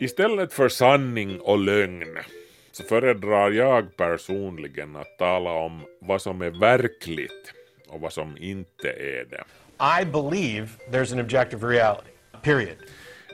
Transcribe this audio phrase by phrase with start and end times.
[0.00, 2.18] Istället för sanning och lögn
[2.72, 7.52] så föredrar jag personligen att tala om vad som är verkligt
[7.88, 9.44] och vad som inte är det.
[10.02, 12.10] I believe there's an objective reality,
[12.42, 12.76] period.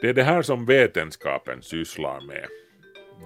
[0.01, 2.47] Det är det här som vetenskapen sysslar med.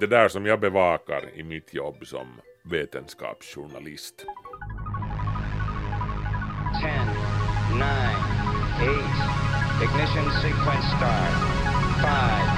[0.00, 2.26] Det där som jag bevakar i mitt jobb som
[2.62, 4.14] vetenskapsjournalist.
[6.82, 6.90] 10,
[7.74, 7.84] 9,
[8.82, 9.08] 8,
[9.82, 11.58] ignition sequence start.
[12.02, 12.57] 5,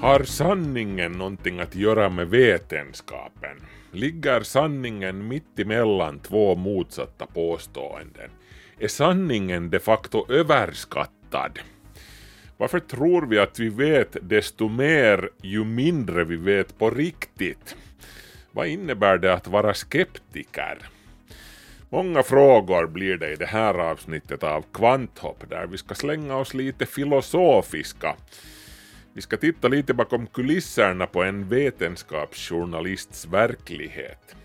[0.00, 3.56] Har sanningen någonting att göra med vetenskapen?
[3.92, 8.30] Ligger sanningen mitt emellan två motsatta påståenden?
[8.78, 11.58] Är sanningen de facto överskattad?
[12.56, 17.76] Varför tror vi att vi vet desto mer ju mindre vi vet på riktigt?
[18.52, 20.78] Vad innebär det att vara skeptiker?
[21.88, 26.54] Många frågor blir det i det här avsnittet av Kvanthopp där vi ska slänga oss
[26.54, 28.16] lite filosofiska.
[29.12, 34.36] Vi ska titta lite bakom kulisserna på en vetenskapsjournalists verklighet.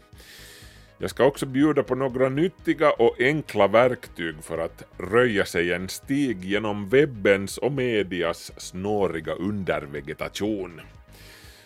[0.97, 5.89] Jag ska också bjuda på några nyttiga och enkla verktyg för att röja sig en
[5.89, 10.81] stig genom webbens och medias snåriga undervegetation.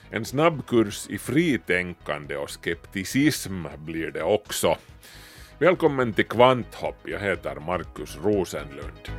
[0.09, 4.77] En snabbkurs i fritänkande och skepticism blir det också.
[5.59, 9.09] Välkommen till Kvanthopp, jag heter Markus Rosenlund.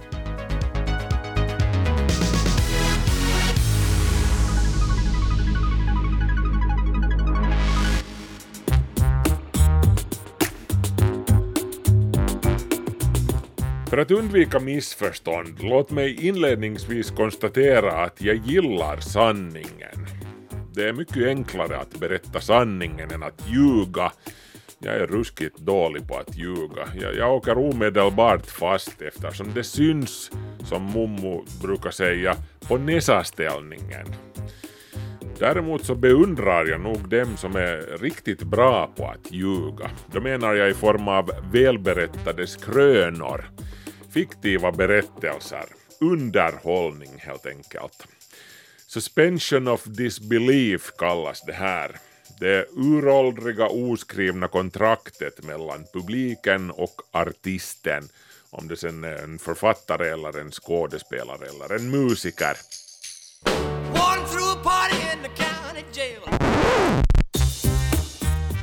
[13.90, 20.06] För att undvika missförstånd, låt mig inledningsvis konstatera att jag gillar sanningen.
[20.74, 24.12] Det är mycket enklare att berätta sanningen än att ljuga.
[24.78, 26.88] Jag är ruskigt dålig på att ljuga.
[27.00, 30.30] Jag, jag åker omedelbart fast eftersom det syns,
[30.64, 32.36] som mummo brukar säga,
[32.68, 34.06] på näsaställningen.
[35.38, 39.90] Däremot så beundrar jag nog dem som är riktigt bra på att ljuga.
[40.12, 43.44] Då menar jag i form av välberättade skrönor,
[44.12, 45.64] fiktiva berättelser,
[46.00, 48.06] underhållning helt enkelt.
[48.86, 51.96] Suspension of disbelief kallas det här.
[52.40, 58.08] Det uråldriga oskrivna kontraktet mellan publiken och artisten,
[58.50, 62.56] om det sen är en författare eller en skådespelare eller en musiker.
[63.86, 66.19] One through a party in the county jail.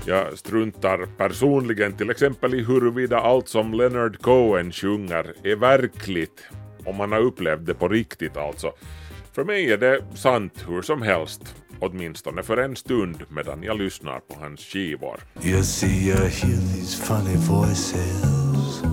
[0.07, 6.43] Jag struntar personligen till exempel i huruvida allt som Leonard Cohen sjunger är verkligt,
[6.85, 8.71] om man har upplevt det på riktigt alltså.
[9.33, 14.19] För mig är det sant hur som helst, åtminstone för en stund medan jag lyssnar
[14.19, 15.19] på hans skivor.
[15.43, 18.83] You see, you hear these funny voices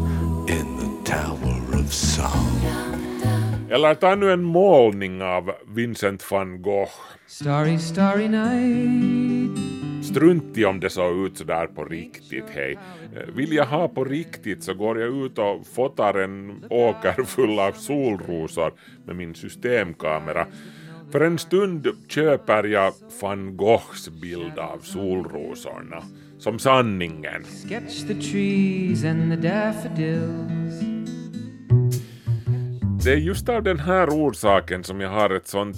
[0.49, 2.61] in the Tower of Song.
[3.71, 6.93] Eller ta nu en målning av Vincent van Gogh.
[7.27, 9.94] Starry, starry night.
[10.05, 12.79] Strunt i om det såg ut sådär på riktigt, hej.
[13.17, 17.59] Eh, Vill jag ha på riktigt så går jag ut och fotar en åker full
[17.59, 18.73] av solrosor
[19.07, 20.47] med min systemkamera.
[21.13, 26.03] För en stund köper jag van Goghs bild av solrosorna
[26.39, 27.45] som sanningen.
[33.05, 35.77] Det är just av den här orsaken som jag har ett sånt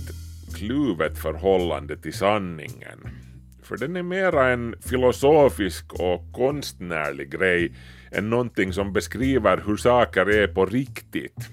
[0.54, 3.25] kluvet förhållande till sanningen.
[3.69, 7.72] För den är mera en filosofisk och konstnärlig grej
[8.12, 11.49] än någonting som beskriver hur saker är på riktigt.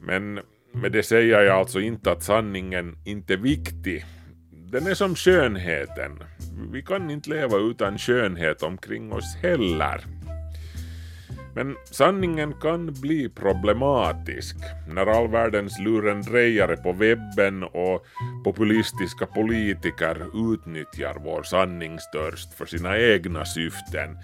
[0.00, 0.40] Men
[0.74, 4.04] med det säger jag alltså inte att sanningen inte är viktig.
[4.50, 6.24] Den är som skönheten.
[6.72, 10.04] Vi kan inte leva utan skönhet omkring oss heller.
[11.54, 14.56] Men sanningen kan bli problematisk
[14.88, 18.06] när all världens lurendrejare på webben och
[18.44, 20.16] populistiska politiker
[20.54, 24.18] utnyttjar vår sanningstörst för sina egna syften.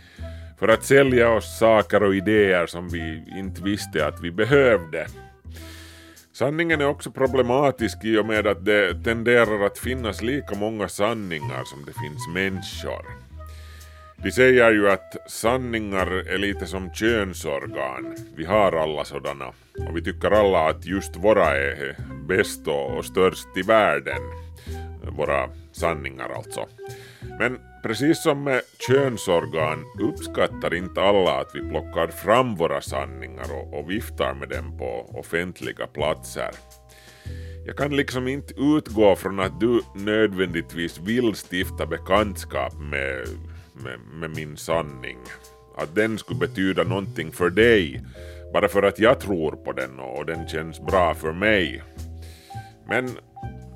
[0.58, 5.06] För att sälja oss saker och idéer som vi inte visste att vi behövde.
[6.32, 11.64] Sanningen är också problematisk i och med att det tenderar att finnas lika många sanningar
[11.64, 13.27] som det finns människor.
[14.22, 18.16] De säger ju att sanningar är lite som könsorgan.
[18.36, 19.46] Vi har alla sådana.
[19.88, 21.96] Och vi tycker alla att just våra är
[22.28, 24.20] bäst och störst i världen.
[25.16, 26.66] Våra sanningar alltså.
[27.38, 33.78] Men precis som med könsorgan uppskattar inte alla att vi plockar fram våra sanningar och,
[33.78, 36.50] och viftar med dem på offentliga platser.
[37.66, 43.26] Jag kan liksom inte utgå från att du nödvändigtvis vill stifta bekantskap med,
[43.84, 45.18] med, med min sanning.
[45.76, 48.02] Att den skulle betyda någonting för dig
[48.52, 51.82] bara för att jag tror på den och den känns bra för mig.
[52.88, 53.08] Men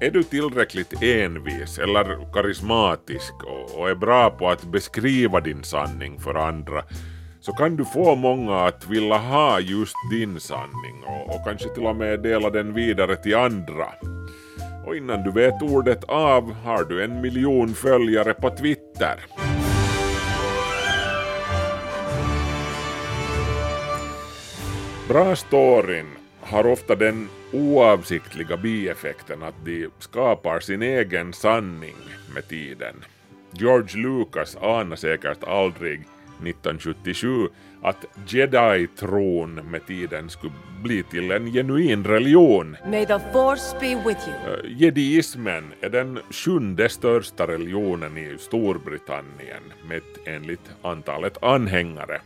[0.00, 3.34] är du tillräckligt envis eller karismatisk
[3.76, 6.84] och, är bra på att beskriva din sanning för andra
[7.40, 11.86] så kan du få många att vilja ha just din sanning och, och kanske till
[11.86, 13.86] och med dela den vidare till andra.
[14.86, 19.51] Och innan du vet ordet av har du en miljon följare på Twitter.
[25.12, 26.06] Bra storyn
[26.40, 31.96] har ofta den oavsiktliga bieffekten att de skapar sin egen sanning
[32.34, 33.04] med tiden.
[33.50, 37.48] George Lucas anar säkert aldrig 1977
[37.82, 40.52] att jedi-tron med tiden skulle
[40.82, 42.76] bli till en genuin religion.
[42.86, 44.54] May the force be with you.
[44.54, 52.20] Uh, Jediismen är den sjunde största religionen i Storbritannien mätt enligt antalet anhängare.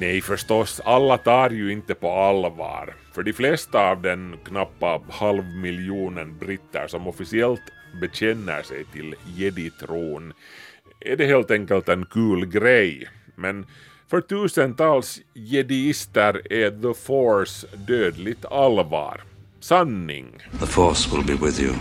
[0.00, 2.94] Nej förstås, alla tar ju inte på allvar.
[3.14, 7.62] För de flesta av den knappa halvmiljonen britter som officiellt
[8.00, 10.32] bekänner sig till jeditron
[11.00, 13.08] är det helt enkelt en kul grej.
[13.34, 13.66] Men
[14.08, 19.20] för tusentals jediister är the force dödligt allvar.
[19.60, 20.42] Sanning.
[20.60, 21.74] The Force will be with you,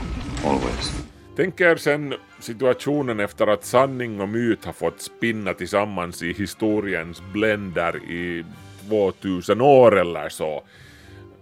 [0.45, 1.05] always.
[1.35, 7.21] Tänk er sen situationen efter att sanning och myt har fått spinna tillsammans i historiens
[7.33, 8.45] bländer i
[8.89, 10.63] 2000 år eller så.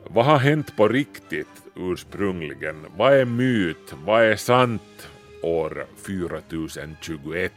[0.07, 2.85] Vad har hänt på riktigt ursprungligen?
[2.97, 3.93] Vad är myt?
[4.05, 5.07] Vad är sant
[5.41, 7.53] år 4021?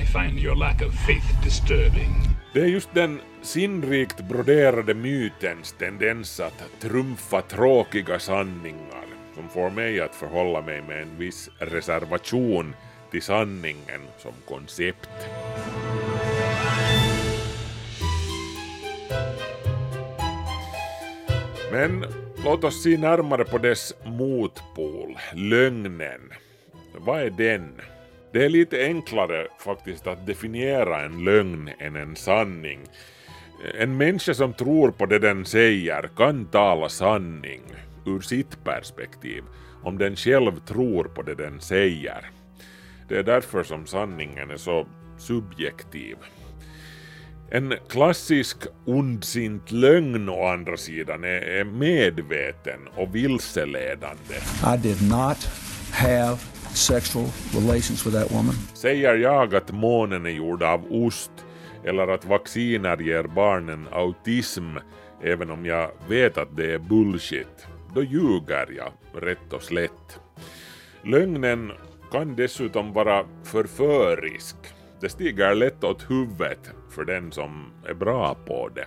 [0.00, 2.10] I find your lack of faith disturbing.
[2.54, 9.04] Det är just den sinnrikt broderade mytens tendens att trumfa tråkiga sanningar
[9.34, 12.74] som får mig att förhålla mig med en viss reservation
[13.10, 15.08] till sanningen som koncept.
[21.72, 22.04] Men
[22.44, 26.20] låt oss se närmare på dess motpol, lögnen.
[26.98, 27.80] Vad är den?
[28.34, 32.80] Det är lite enklare faktiskt att definiera en lögn än en sanning.
[33.78, 37.62] En människa som tror på det den säger kan tala sanning
[38.06, 39.44] ur sitt perspektiv
[39.82, 42.30] om den själv tror på det den säger.
[43.08, 44.86] Det är därför som sanningen är så
[45.18, 46.16] subjektiv.
[47.50, 54.34] En klassisk ondsint lögn å andra sidan är, medveten och vilseledande.
[54.74, 55.48] I did not
[55.92, 58.54] have sexual relations with that woman.
[58.74, 61.30] Säger jag att månen är gjord av ost
[61.84, 64.76] eller att vacciner ger barnen autism
[65.22, 68.92] även om jag vet att det är bullshit, då ljuger jag
[69.22, 70.20] rätt och slätt.
[71.02, 71.72] Lögnen
[72.10, 74.56] kan dessutom vara förförisk.
[75.00, 78.86] Det stiger lätt åt huvudet för den som är bra på det.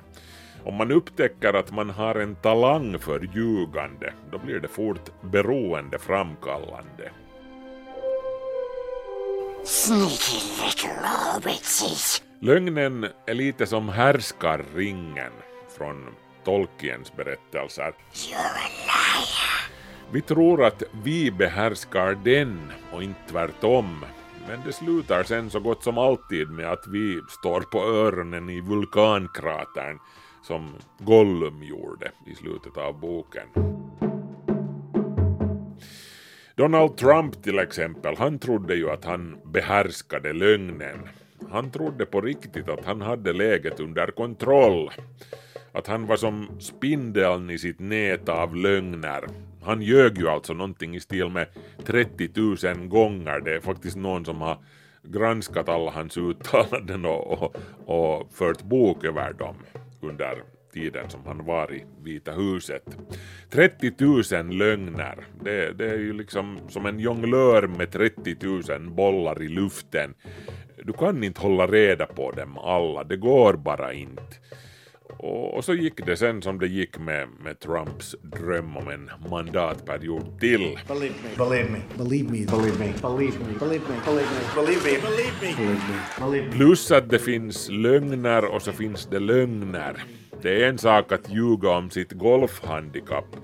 [0.63, 7.11] Om man upptäcker att man har en talang för ljugande, då blir det fort beroendeframkallande.
[9.67, 12.23] Sneaky little bitches.
[12.39, 15.31] Lögnen är lite som härskarringen
[15.77, 16.05] från
[16.43, 17.93] Tolkiens berättelser.
[18.13, 19.71] You're a liar.
[20.11, 24.05] Vi tror att vi behärskar den och inte tvärtom.
[24.47, 28.61] Men det slutar sen så gott som alltid med att vi står på öronen i
[28.61, 29.99] vulkankratern
[30.43, 33.47] som Gollum gjorde i slutet av boken.
[36.57, 41.09] Donald Trump till exempel, han trodde ju att han behärskade lögnen.
[41.49, 44.91] Han trodde på riktigt att han hade läget under kontroll.
[45.71, 49.23] Att han var som spindeln i sitt nät av lögner.
[49.63, 51.47] Han ljög ju alltså någonting i stil med
[51.85, 52.29] 30
[52.75, 53.39] 000 gånger.
[53.39, 54.57] Det är faktiskt någon som har
[55.03, 59.55] granskat alla hans uttalanden och, och, och fört bok över dem
[60.01, 60.43] under
[60.77, 62.97] tiden som han var i Vita huset.
[63.49, 63.91] 30
[64.35, 69.47] 000 lögner, det, det är ju liksom som en jonglör med 30 000 bollar i
[69.47, 70.13] luften.
[70.83, 74.23] Du kan inte hålla reda på dem alla, det går bara inte.
[75.19, 79.09] Och, och så gick det sen som det gick med, med Trumps dröm om en
[79.29, 80.79] mandatperiod till.
[80.87, 81.29] Believe me.
[81.37, 81.79] Believe me.
[81.97, 82.45] Believe me.
[82.45, 82.93] Believe me.
[83.01, 83.53] Believe me.
[83.59, 83.89] Believe me.
[83.89, 83.95] Believe me.
[84.05, 84.51] Believe me.
[84.55, 85.01] Believe me.
[85.01, 86.25] Believe me.
[86.25, 86.51] Believe me.
[86.51, 90.03] Plus att det finns lögner och så finns det lögner.
[90.41, 93.35] Det är en sak att ljuga om sitt golfhandikapp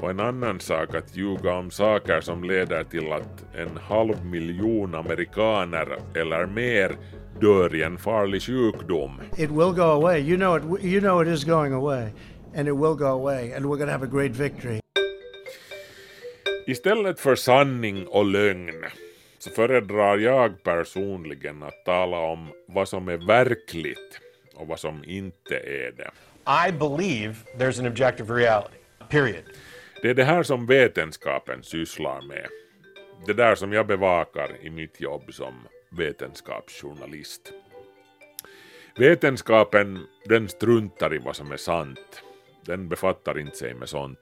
[0.00, 4.94] och en annan sak att ljuga om saker som leder till att en halv miljon
[4.94, 6.96] amerikaner eller mer
[7.40, 9.20] dör i en farlig sjukdom.
[9.36, 10.20] It will go away.
[10.20, 10.84] You know it.
[10.84, 12.12] You know it is going away,
[12.54, 14.80] and it will go away, and we're going to have a great victory.
[16.66, 18.84] Istället för sanning och lögn
[19.38, 24.21] så föredrar jag personligen att tala om vad som är verkligt
[24.54, 26.10] och vad som inte är det.
[26.68, 28.76] I believe there's an objective reality.
[29.08, 29.44] Period.
[30.02, 32.46] Det är det här som vetenskapen sysslar med.
[33.26, 35.54] Det där som jag bevakar i mitt jobb som
[35.90, 37.52] vetenskapsjournalist.
[38.96, 42.22] Vetenskapen, den struntar i vad som är sant.
[42.66, 44.18] Den befattar inte sig med sånt.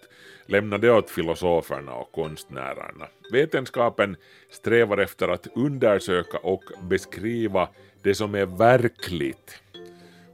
[0.47, 3.09] Lämna det åt filosoferna och konstnärerna.
[3.33, 4.17] Vetenskapen
[4.51, 7.69] strävar efter att undersöka och beskriva
[8.03, 9.63] det som är verkligt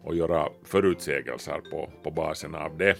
[0.06, 2.96] och göra förutsägelser på, på basen av det.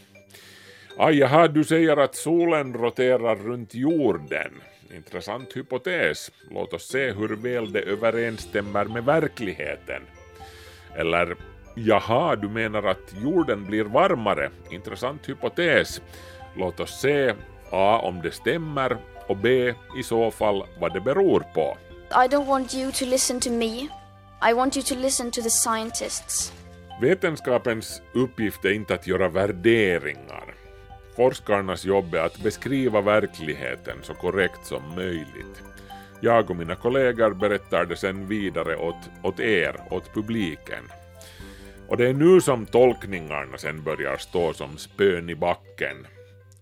[0.98, 4.52] Aj, jaha, du säger att solen roterar runt jorden.
[4.94, 6.30] Intressant hypotes.
[6.50, 10.02] Låt oss se hur väl det överensstämmer med verkligheten.
[10.94, 11.36] Eller,
[11.74, 14.50] jaha, du menar att jorden blir varmare.
[14.70, 16.02] Intressant hypotes.
[16.56, 17.34] Låt oss se
[17.70, 18.00] A.
[18.02, 18.96] om det stämmer
[19.26, 19.74] och B.
[19.98, 21.76] i så fall vad det beror på.
[22.10, 23.88] I don't want you to listen to me.
[24.50, 26.52] I want you to listen to the scientists.
[27.00, 30.54] Vetenskapens uppgift är inte att göra värderingar.
[31.16, 35.62] Forskarnas jobb är att beskriva verkligheten så korrekt som möjligt.
[36.20, 40.84] Jag och mina kollegor berättar det sen vidare åt, åt er, åt publiken.
[41.88, 46.06] Och det är nu som tolkningarna sen börjar stå som spön i backen.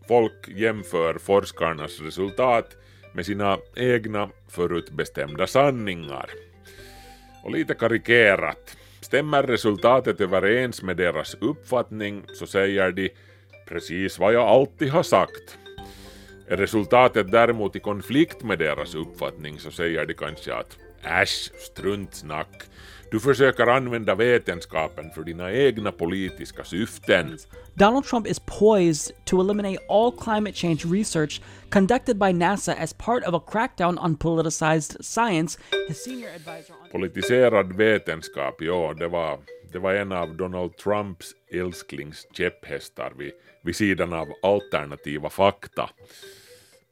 [0.08, 2.76] Folk jämför forskarnas resultat
[3.12, 6.30] med sina egna förutbestämda sanningar.
[7.42, 13.10] Och lite karikerat, stämmer resultatet överens med deras uppfattning så säger de
[13.68, 15.58] precis vad jag alltid har sagt.
[16.48, 22.62] Är resultatet däremot i konflikt med deras uppfattning så säger de kanske att äsch, struntsnack,
[23.14, 27.38] du försöker använda vetenskapen för dina egna politiska syften.
[27.74, 31.40] Donald Trump is poised to eliminate all climate change research
[31.70, 35.58] conducted by NASA as part of a crackdown on politicized science.
[35.88, 39.38] His senior advisor on Politiserad vetenskap, ja, det var,
[39.72, 45.90] det var en av Donald Trumps älsklingskäpphästar vid, vid sidan av alternativa fakta.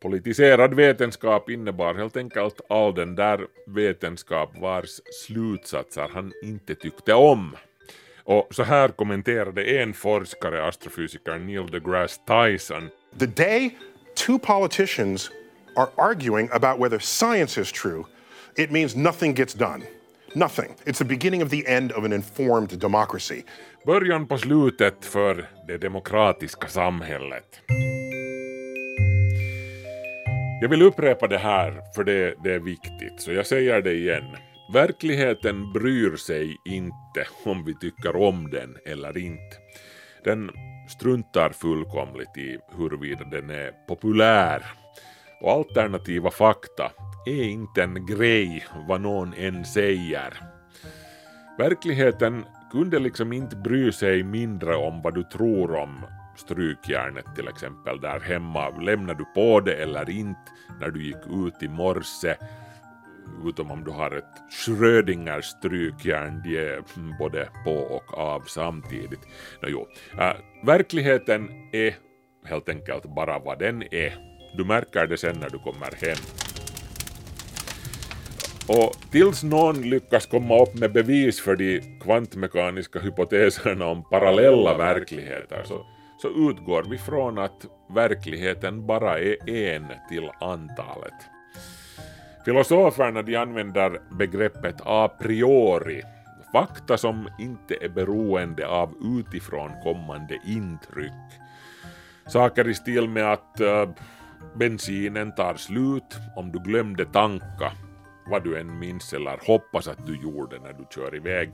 [0.02, 7.56] Politiserad vetenskap innebar helt enkelt all den där vetenskap vars slutsatser han inte tyckte om.
[8.24, 12.90] Och så här kommenterade en forskare, astrofysikern Neil deGrasse Tyson.
[13.18, 13.76] The day
[14.26, 15.30] two politicians
[15.76, 18.04] are arguing about whether science is true,
[18.56, 19.82] it means nothing gets done.
[20.34, 20.74] Nothing.
[20.84, 23.42] It's the beginning of the end of an informed democracy.
[23.86, 27.60] Början på slutet för det demokratiska samhället.
[30.62, 34.36] Jag vill upprepa det här för det, det är viktigt, så jag säger det igen.
[34.72, 39.56] Verkligheten bryr sig inte om vi tycker om den eller inte.
[40.24, 40.50] Den
[40.88, 44.62] struntar fullkomligt i huruvida den är populär.
[45.40, 46.92] Och alternativa fakta
[47.26, 50.34] är inte en grej vad någon än säger.
[51.58, 56.04] Verkligheten kunde liksom inte bry sig mindre om vad du tror om
[56.42, 58.68] strykjärnet till exempel där hemma.
[58.68, 62.36] Lämnar du på det eller inte när du gick ut i morse?
[63.44, 66.82] Utom om du har ett Schrödingers strykjärn, de är
[67.18, 69.20] både på och av samtidigt.
[69.62, 69.86] Nå jo,
[70.18, 71.94] äh, verkligheten är
[72.44, 74.12] helt enkelt bara vad den är.
[74.56, 76.18] Du märker det sen när du kommer hem.
[78.68, 85.62] Och tills någon lyckas komma upp med bevis för de kvantmekaniska hypoteserna om parallella verkligheter
[85.64, 85.86] så,
[86.22, 91.14] så utgår vi från att verkligheten bara är en till antalet.
[92.44, 96.02] Filosoferna de använder begreppet a priori,
[96.52, 101.30] fakta som inte är beroende av utifrån kommande intryck.
[102.26, 103.88] Saker i stil med att äh,
[104.54, 107.72] bensinen tar slut om du glömde tanka
[108.26, 111.50] vad du än minns eller hoppas att du gjorde när du kör iväg.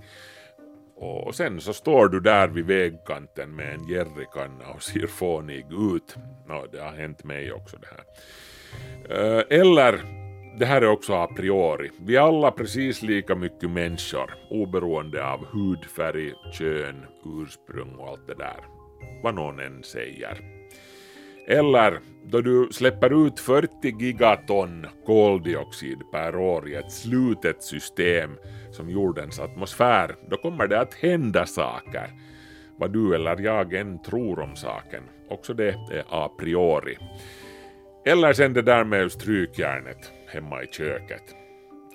[1.00, 6.16] Och sen så står du där vid vägkanten med en jerrykanna och ser fånig ut.
[6.46, 8.04] No, det har hänt mig också det här.
[9.10, 10.00] Eh, eller,
[10.58, 15.46] det här är också a priori, vi är alla precis lika mycket människor oberoende av
[15.46, 18.60] hudfärg, kön, ursprung och allt det där.
[19.22, 20.57] Vad någon än säger.
[21.50, 28.30] Eller då du släpper ut 40 gigaton koldioxid per år i ett slutet system
[28.70, 32.10] som jordens atmosfär, då kommer det att hända saker.
[32.76, 35.02] vad du eller jag än tror om saken.
[35.28, 36.98] Också det är a priori.
[38.06, 41.22] Eller sen det där med strykjärnet hemma i köket.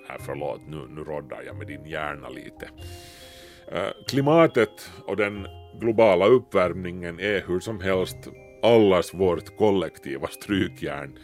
[0.10, 2.70] Äh, förlåt, nu, nu roddar jag med din hjärna lite.
[3.72, 5.48] Äh, klimatet och den
[5.80, 8.18] globala uppvärmningen är hur som helst
[8.64, 11.20] allas vårt kollektiva strykjärn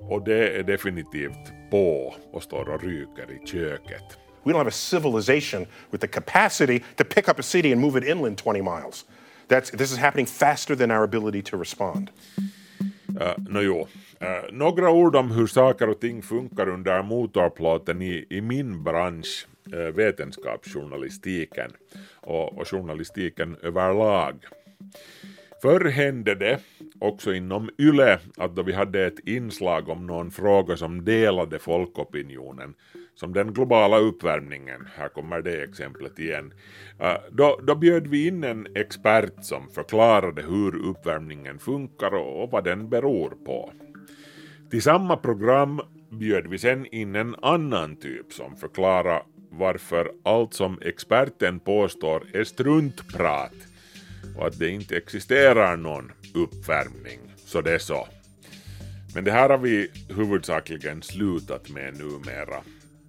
[0.00, 4.18] och det är definitivt på och står och ryker i köket.
[4.44, 7.98] We don't have a civilization with the capacity to pick up a city and move
[7.98, 9.04] it inland 20 miles.
[9.48, 12.10] That's, this is happening faster than our ability to respond.
[13.20, 13.88] Uh, no, jo.
[14.22, 19.46] Uh, några ord om hur saker och ting funkar under motorplåten i, i min bransch,
[19.74, 21.70] uh, vetenskapsjournalistiken
[22.20, 24.34] och, och journalistiken överlag.
[25.64, 26.60] Förr hände det,
[26.98, 32.74] också inom YLE, att då vi hade ett inslag om någon fråga som delade folkopinionen,
[33.14, 36.52] som den globala uppvärmningen, här kommer det exemplet igen,
[37.00, 42.50] eh, då, då bjöd vi in en expert som förklarade hur uppvärmningen funkar och, och
[42.50, 43.72] vad den beror på.
[44.70, 45.80] Till samma program
[46.10, 52.44] bjöd vi sen in en annan typ som förklarade varför allt som experten påstår är
[52.44, 53.73] struntprat
[54.36, 58.08] och att det inte existerar någon uppvärmning, så det är så.
[59.14, 62.60] Men det här har vi huvudsakligen slutat med numera.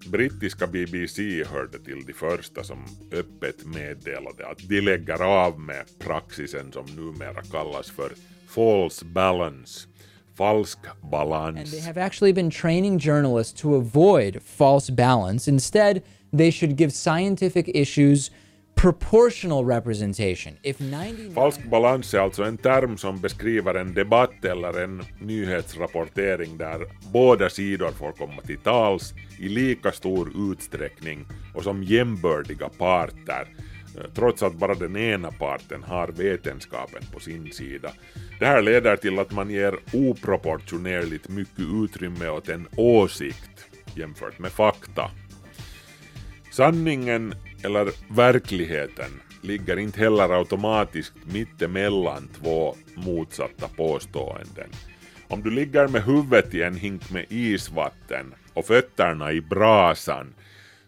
[0.06, 6.72] Brittiska BBC hörde till de första som öppet meddelade att de lägger av med praxisen
[6.72, 8.12] som numera kallas för
[8.48, 9.88] false balance,
[10.34, 10.78] falsk
[11.10, 11.58] balans.
[11.58, 15.50] And they have actually been training journalists to avoid false balance.
[15.50, 16.02] Instead,
[16.36, 18.30] they should give scientific issues
[18.76, 20.56] proportional representation.
[20.62, 21.34] If 99...
[21.34, 27.48] Falsk balans är alltså en term som beskriver en debatt eller en nyhetsrapportering där båda
[27.48, 33.48] sidor får komma till tals i lika stor utsträckning och som jämbördiga parter
[33.98, 37.90] eh, trots att bara den ena parten har vetenskapen på sin sida.
[38.38, 44.50] Det här leder till att man ger oproportionerligt mycket utrymme åt en åsikt jämfört med
[44.52, 45.10] fakta.
[46.50, 49.10] Sanningen eller verkligheten
[49.42, 54.70] ligger inte heller automatiskt mittemellan två motsatta påståenden.
[55.28, 60.34] Om du ligger med huvudet i en hink med isvatten och fötterna i brasan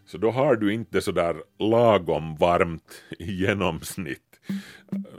[0.05, 4.39] så då har du inte sådär lagom varmt i genomsnitt.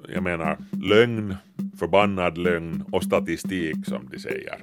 [0.08, 1.36] Jag menar lögn,
[1.78, 4.58] förbannad lögn och statistik som de säger.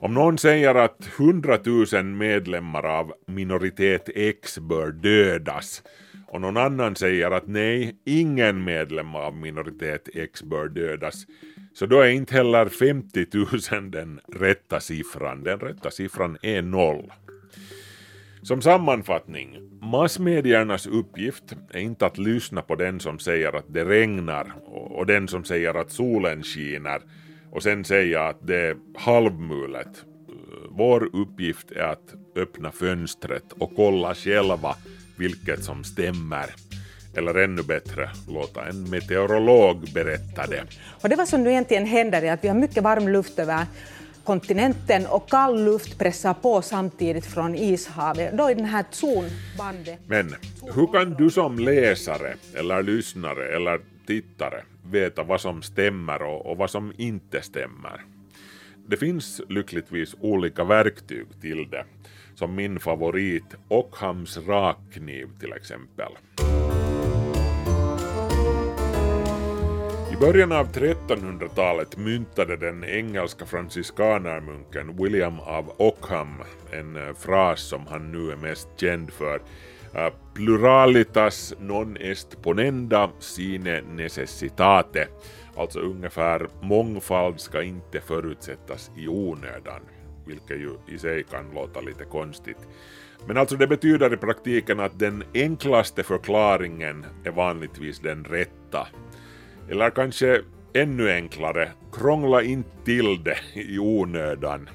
[0.00, 1.58] Om någon säger att 100
[1.92, 5.82] 000 medlemmar av minoritet X bör dödas
[6.28, 11.26] och någon annan säger att nej, ingen medlem av minoritet X bör dödas,
[11.74, 13.26] så då är inte heller 50
[13.72, 15.42] 000 den rätta siffran.
[15.42, 17.12] Den rätta siffran är noll.
[18.42, 24.52] Som sammanfattning, massmediernas uppgift är inte att lyssna på den som säger att det regnar
[24.66, 27.00] och den som säger att solen skiner
[27.50, 30.04] och sen säga att det är halvmulet.
[30.70, 34.76] Vår uppgift är att öppna fönstret och kolla själva
[35.18, 36.46] vilket som stämmer.
[37.16, 40.64] Eller ännu bättre, låta en meteorolog berätta det.
[41.02, 43.66] Och det var som nu egentligen händer är att vi har mycket varm luft över
[44.28, 48.36] kontinenten och kall luft pressar på samtidigt från ishavet.
[48.36, 49.98] Då är den här zonbandet...
[50.06, 50.34] Men
[50.74, 56.56] hur kan du som läsare eller lyssnare eller tittare veta vad som stämmer och, och
[56.56, 58.00] vad som inte stämmer?
[58.88, 61.84] Det finns lyckligtvis olika verktyg till det,
[62.34, 66.12] som min favorit Ockhams rakkniv till exempel.
[70.20, 76.34] Början av 1300-talet myntade den engelska franciskanermunken William av Ockham
[76.70, 79.42] en eh, fras som han nu är mest känd för.
[79.94, 85.08] Eh, pluralitas non est ponenda sine necessitate.
[85.56, 89.80] Alltså ungefär mångfald ska inte förutsättas i onödan.
[90.26, 92.58] Vilket ju i sig kan låta lite konstigt.
[93.26, 98.88] Men alltså det betyder i praktiken att den enklaste förklaringen är vanligtvis den rätta.
[99.70, 100.40] Eller kanske
[100.74, 104.68] ännu enklare, krångla inte till det i onödan.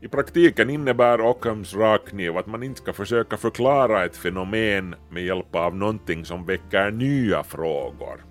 [0.00, 5.54] I praktiken innebär Ockhams rakkniv att man inte ska försöka förklara ett fenomen med hjälp
[5.54, 8.24] av någonting som väcker nya frågor.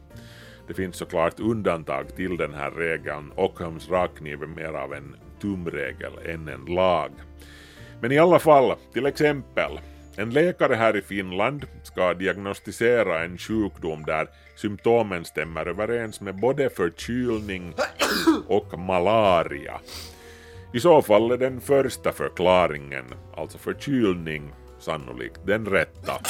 [0.67, 3.31] Det finns såklart undantag till den här regeln.
[3.35, 7.11] Ockhams rakkniv är mer av en tumregel än en lag.
[8.01, 9.79] Men i alla fall, till exempel,
[10.15, 16.69] en läkare här i Finland ska diagnostisera en sjukdom där symptomen stämmer överens med både
[16.69, 17.73] förkylning
[18.47, 19.79] och malaria.
[20.73, 23.05] I så fall är den första förklaringen,
[23.37, 26.21] alltså förkylning, sannolikt den rätta,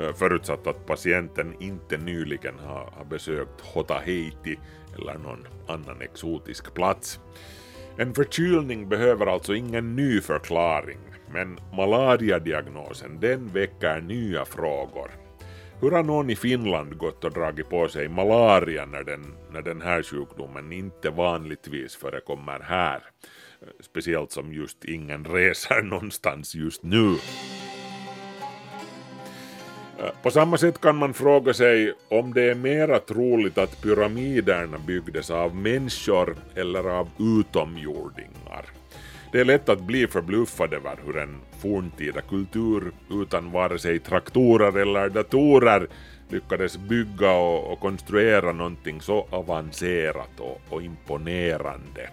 [0.00, 4.58] eh, förutsatt att patienten inte nyligen har, besökt Haiti
[4.98, 7.20] eller någon annan exotisk plats.
[7.96, 10.98] En förkylning behöver alltså ingen ny förklaring,
[11.32, 15.10] men malariadiagnosen den väcker nya frågor.
[15.80, 19.82] Hur har någon i Finland gått och dragit på sig malaria när den, när den
[19.82, 23.02] här sjukdomen inte vanligtvis förekommer här?
[23.80, 27.16] Speciellt som just ingen reser någonstans just nu.
[30.22, 35.30] På samma sätt kan man fråga sig om det är mera troligt att pyramiderna byggdes
[35.30, 38.79] av människor eller av utomjordingar.
[39.32, 44.78] Det är lätt att bli förbluffad över hur en forntida kultur utan vare sig traktorer
[44.78, 45.88] eller datorer
[46.28, 52.10] lyckades bygga och, och konstruera någonting så avancerat och, och imponerande.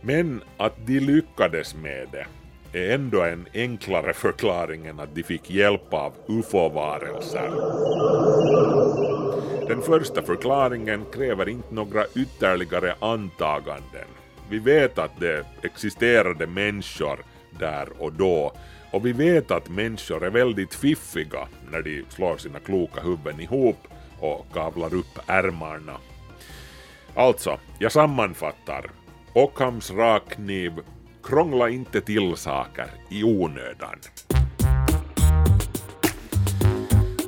[0.00, 2.26] Men att de lyckades med det
[2.72, 7.50] är ändå en enklare förklaring än att de fick hjälp av ufo-varelser.
[9.68, 14.21] Den första förklaringen kräver inte några ytterligare antaganden.
[14.52, 17.18] Vi vet att det existerade människor
[17.50, 18.52] där och då
[18.90, 23.76] och vi vet att människor är väldigt fiffiga när de slår sina kloka huvuden ihop
[24.20, 25.96] och kavlar upp ärmarna.
[27.14, 28.90] Alltså, jag sammanfattar.
[29.32, 30.72] Ockhams rakkniv
[31.22, 33.98] Krångla inte till saker i onödan.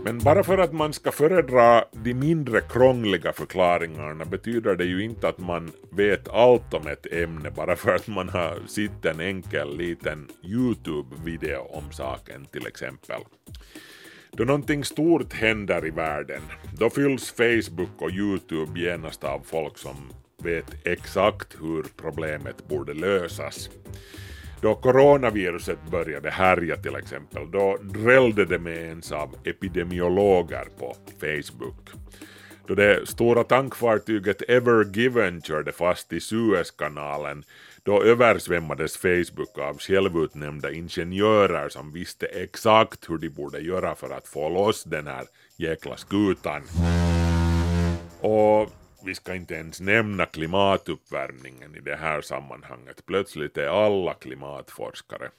[0.04, 5.28] Men bara för att man ska föredra de mindre krångliga förklaringarna betyder det ju inte
[5.28, 9.76] att man vet allt om ett ämne bara för att man har sett en enkel
[9.76, 13.20] liten YouTube-video om saken till exempel.
[14.32, 16.42] Då någonting stort händer i världen,
[16.78, 19.96] då fylls Facebook och YouTube genast av folk som
[20.42, 23.70] vet exakt hur problemet borde lösas.
[24.60, 31.90] Då coronaviruset började härja till exempel, då drällde det med ens av epidemiologer på Facebook.
[32.66, 37.44] Då det stora tankfartyget Ever Given körde fast i Suezkanalen,
[37.82, 44.28] då översvämmades Facebook av självutnämnda ingenjörer som visste exakt hur de borde göra för att
[44.28, 45.24] få loss den här
[45.56, 46.62] jäkla skutan.
[48.20, 48.70] Och
[49.04, 53.06] vi ska inte ens nämna klimatuppvärmningen i det här sammanhanget.
[53.06, 55.30] Plötsligt är alla klimatforskare.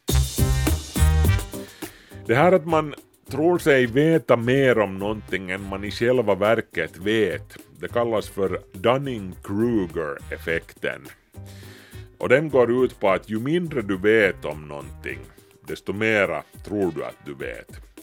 [2.25, 2.95] Det här att man
[3.30, 8.62] tror sig veta mer om någonting än man i själva verket vet, det kallas för
[8.73, 11.01] Dunning-Kruger-effekten.
[12.17, 15.19] Och den går ut på att ju mindre du vet om någonting,
[15.67, 17.94] desto mera tror du att du vet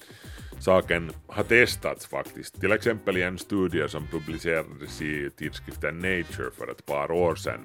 [0.63, 6.71] saken har testats faktiskt, till exempel i en studie som publicerades i tidskriften Nature för
[6.71, 7.61] ett par år sedan.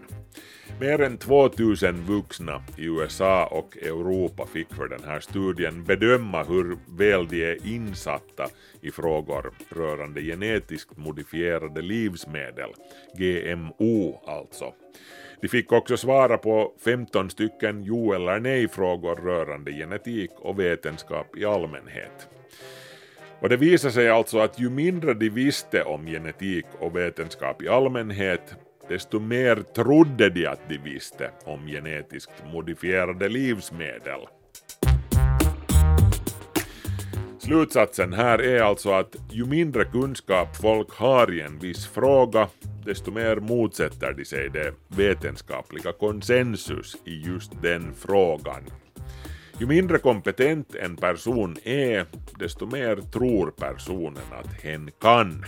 [0.79, 6.77] Mer än 2000 vuxna i USA och Europa fick för den här studien bedöma hur
[6.97, 8.47] väl de är insatta
[8.81, 12.69] i frågor rörande genetiskt modifierade livsmedel,
[13.17, 14.73] GMO alltså.
[15.41, 21.45] De fick också svara på 15 stycken jo eller nej-frågor rörande genetik och vetenskap i
[21.45, 22.36] allmänhet.
[23.41, 27.69] Och det visade sig alltså att ju mindre de visste om genetik och vetenskap i
[27.69, 28.55] allmänhet,
[28.89, 34.19] desto mer trodde de att de visste om genetiskt modifierade livsmedel.
[37.39, 42.47] Slutsatsen här är alltså att ju mindre kunskap folk har i en viss fråga,
[42.85, 48.63] desto mer motsätter de sig det vetenskapliga konsensus i just den frågan.
[49.59, 52.05] Ju mindre kompetent en person är,
[52.39, 55.45] desto mer tror personen att hen kan.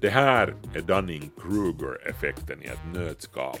[0.00, 3.58] Det här är Dunning-Kruger-effekten i ett nötskal.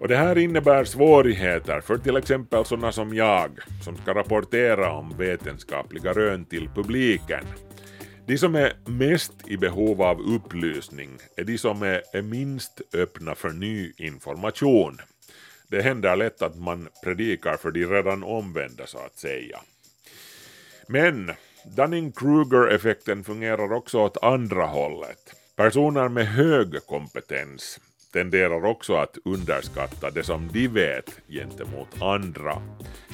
[0.00, 3.50] Och det här innebär svårigheter för till exempel sådana som jag,
[3.82, 7.44] som ska rapportera om vetenskapliga rön till publiken.
[8.26, 13.50] De som är mest i behov av upplysning är de som är minst öppna för
[13.50, 14.98] ny information.
[15.70, 19.60] Det händer lätt att man predikar för de redan omvända så att säga.
[20.86, 21.32] Men
[21.76, 25.34] Dunning-Kruger-effekten fungerar också åt andra hållet.
[25.56, 27.80] Personer med hög kompetens
[28.12, 32.62] tenderar också att underskatta det som de vet gentemot andra.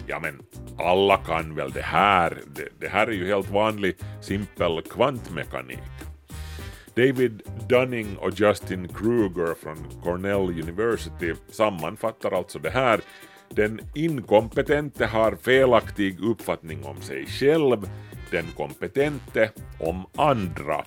[0.07, 0.43] Ja men
[0.79, 5.79] alla kan väl det här, det, det här är ju helt vanlig simpel kvantmekanik.
[6.97, 13.01] David Dunning och Justin Kruger från Cornell University sammanfattar alltså det här.
[13.49, 17.91] Den inkompetente har felaktig uppfattning om sig själv,
[18.31, 20.85] den kompetente om andra.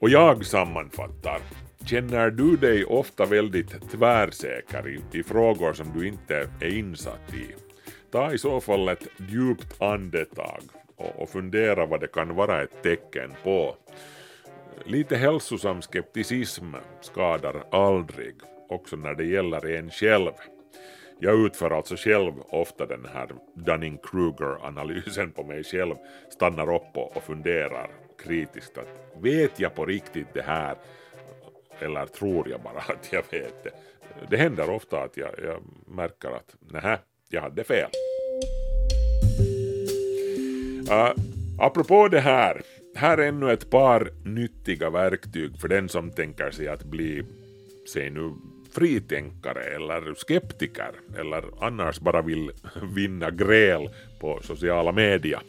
[0.00, 1.40] Och jag sammanfattar.
[1.86, 7.68] Känner du dig ofta väldigt tvärsäker i, i frågor som du inte är insatt i?
[8.10, 10.62] ta i så fall ett djupt andetag
[10.96, 13.76] och, och fundera vad det kan vara ett tecken på.
[14.84, 18.34] Lite hälsosam skepticism skadar aldrig,
[18.68, 20.32] också när det gäller en själv.
[21.20, 25.94] Jag utför alltså själv ofta den här Dunning-Kruger-analysen på mig själv,
[26.30, 27.90] stannar upp och funderar
[28.24, 30.76] kritiskt att vet jag på riktigt det här?
[31.78, 33.70] Eller tror jag bara att jag vet det?
[34.30, 37.90] Det händer ofta att jag, jag märker att nähä, jag hade fel.
[40.90, 41.12] Uh,
[41.58, 42.62] apropå det här,
[42.98, 47.22] här är ännu ett par nyttiga verktyg för den som tänker sig att bli,
[47.92, 48.32] säg nu,
[48.74, 52.50] fritänkare eller skeptiker eller annars bara vill
[52.94, 53.88] vinna gräl
[54.20, 55.40] på sociala medier.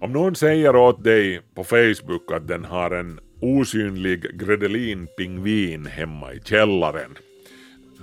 [0.00, 6.40] Om någon säger åt dig på Facebook att den har en osynlig Gredelin-pingvin hemma i
[6.44, 7.18] källaren.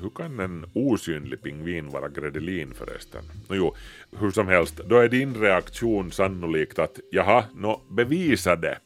[0.01, 3.23] Hur kan en osynlig pingvin vara Gredelin förresten?
[3.49, 3.75] No, jo,
[4.19, 8.77] hur som helst, då är din reaktion sannolikt att jaha, nå bevisa det.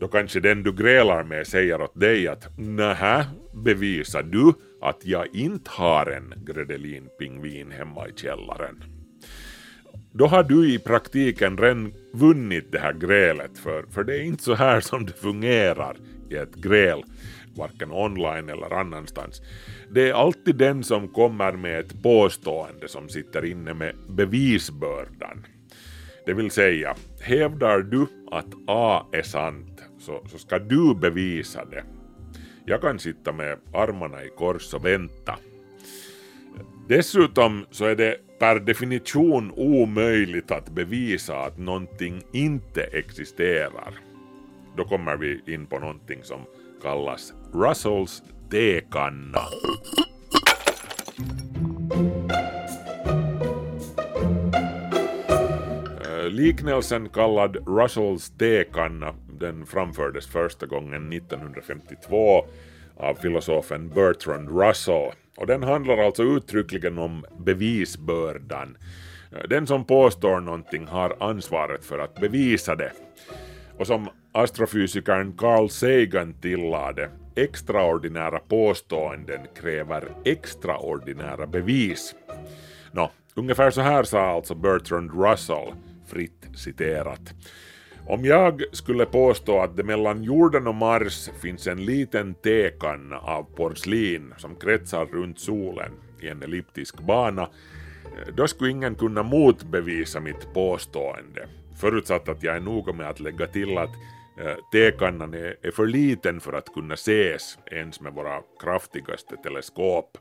[0.00, 5.34] Då kanske den du grälar med säger åt dig att nähä, bevisa du att jag
[5.34, 8.84] inte har en gredelinpingvin hemma i källaren?
[10.12, 14.42] Då har du i praktiken redan vunnit det här grälet, för, för det är inte
[14.42, 15.96] så här som det fungerar
[16.30, 17.02] i ett gräl,
[17.56, 19.42] varken online eller annanstans.
[19.90, 25.46] Det är alltid den som kommer med ett påstående som sitter inne med bevisbördan.
[26.26, 31.84] Det vill säga, hävdar du att A är sant så, så ska du bevisa det.
[32.64, 35.38] Jag kan sitta med armarna i kors och vänta.
[36.88, 43.94] Dessutom så är det per definition omöjligt att bevisa att någonting inte existerar.
[44.76, 46.40] Då kommer vi in på någonting som
[46.82, 49.38] kallas Russells tekanna.
[56.04, 62.44] Äh, Liknelsen kallad Russells tekanna den framfördes första gången 1952
[62.96, 68.76] av filosofen Bertrand Russell och den handlar alltså uttryckligen om bevisbördan.
[69.32, 72.92] Äh, den som påstår någonting har ansvaret för att bevisa det.
[73.80, 82.14] Och som astrofysikern Carl Sagan tillade, extraordinära påståenden kräver extraordinära bevis.
[82.92, 85.72] Nå, ungefär så här sa alltså Bertrand Russell,
[86.06, 87.34] fritt citerat.
[88.06, 93.42] Om jag skulle påstå att det mellan jorden och Mars finns en liten tekanna av
[93.42, 97.48] porslin som kretsar runt solen i en elliptisk bana,
[98.36, 101.48] då skulle ingen kunna motbevisa mitt påstående,
[101.80, 103.90] förutsatt att jag är noga med att lägga till att
[104.40, 110.18] eh, tekannan är för liten för att kunna ses ens med våra kraftigaste teleskop.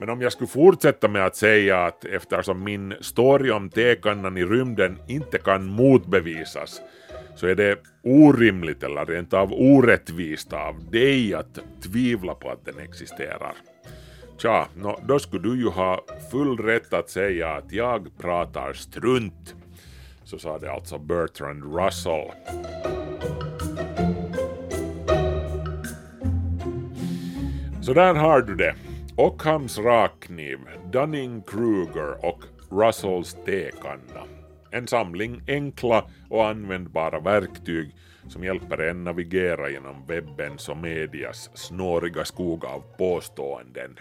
[0.00, 4.44] Men om jag skulle fortsätta med att säga att eftersom min story om tekannan i
[4.44, 6.80] rymden inte kan motbevisas
[7.36, 12.78] så är det orimligt eller rent av orättvist av dig att tvivla på att den
[12.78, 13.54] existerar.
[14.38, 19.54] Tja, no, då skulle du ju ha full rätt att säga att jag pratar strunt.
[20.24, 22.30] Så sa det alltså Bertrand Russell.
[27.82, 28.74] Så där har du det.
[29.16, 30.58] Ockhams rakkniv,
[30.92, 34.24] Dunning-Kruger och Russells tekanna.
[34.70, 37.94] En samling enkla och användbara verktyg
[38.28, 43.98] som hjälper en navigera genom webbens och medias snåriga skog av påståenden.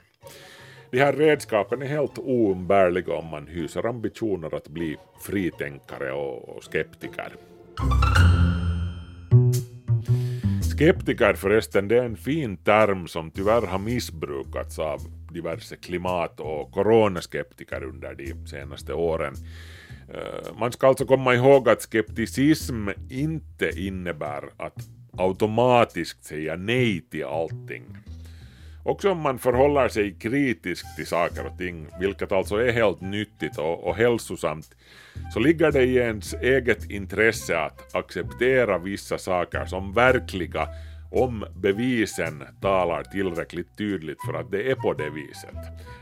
[0.92, 7.36] De här redskapen är helt oumbärliga om man hyser ambitioner att bli fritänkare och skeptiker.
[10.76, 15.00] Skeptiker förresten, det är en fin term som tyvärr har missbrukats av
[15.32, 19.34] diverse klimat och coronaskeptiker under de senaste åren.
[20.14, 27.26] Eh, man ska alltså komma ihåg att skepticism inte innebär att automatiskt säga nej till
[27.26, 27.86] allting.
[28.84, 33.58] Också om man förhåller sig kritiskt till saker och ting, vilket alltså är helt nyttigt
[33.58, 34.76] och, och hälsosamt,
[35.34, 40.68] så ligger det i ens eget intresse att acceptera vissa saker som verkliga
[41.12, 45.56] om bevisen talar tillräckligt tydligt för att det är på det viset.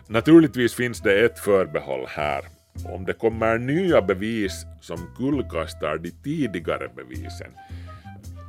[0.08, 2.42] Naturligtvis finns det ett förbehåll här.
[2.86, 7.52] Om det kommer nya bevis som kullkastar de tidigare bevisen,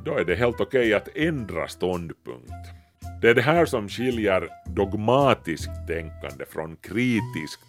[0.05, 2.79] då är det helt okej okay att ändra ståndpunkt.
[3.21, 7.61] Det är det här som skiljer dogmatiskt tänkande från kritiskt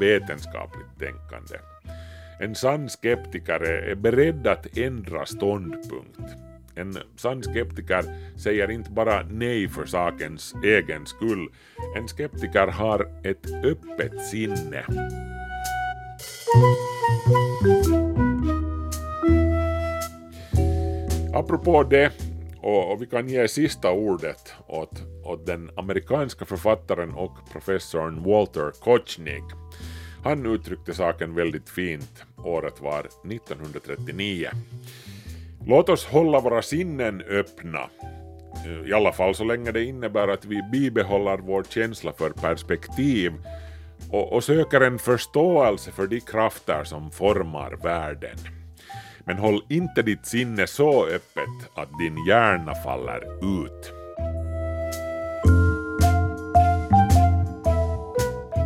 [0.00, 1.58] vetenskapligt tänkande.
[2.40, 6.36] En sann skeptiker är beredd att ändra ståndpunkt.
[6.74, 8.04] En sann skeptiker
[8.36, 11.48] säger inte bara nej för sakens egen skull.
[11.96, 14.84] En skeptiker har ett öppet sinne.
[21.34, 22.12] Apropå det,
[22.60, 28.70] och, och vi kan ge sista ordet åt, åt den amerikanska författaren och professorn Walter
[28.80, 29.42] Kochnig.
[30.24, 32.24] Han uttryckte saken väldigt fint.
[32.44, 34.48] Året var 1939.
[35.66, 37.90] Låt oss hålla våra sinnen öppna.
[38.86, 43.32] I alla fall så länge det innebär att vi bibehåller vår känsla för perspektiv
[44.10, 48.57] och, och söker en förståelse för de krafter som formar världen.
[49.28, 53.22] Men håll inte ditt sinne så öppet att din hjärna faller
[53.58, 53.92] ut.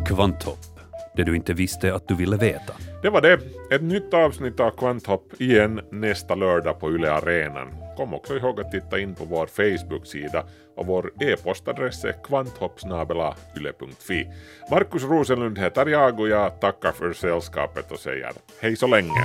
[0.06, 0.80] Kvanthopp,
[1.16, 2.72] det du inte visste att du ville veta.
[3.02, 3.38] Det var det.
[3.74, 7.74] Ett nytt avsnitt av Kvanthopp igen nästa lördag på Yle Arenan.
[7.96, 10.44] Kom också ihåg att titta in på vår Facebook-sida
[10.76, 14.26] och vår e-postadress är kvanthoppsnabela.yle.fi.
[14.70, 19.24] Markus Rosenlund heter jag och jag tackar för sällskapet och säger hej så länge.